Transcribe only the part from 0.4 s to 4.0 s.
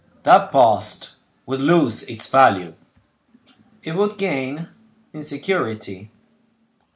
post would lose its value." "It